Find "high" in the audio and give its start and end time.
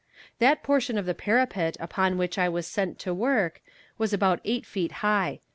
5.05-5.41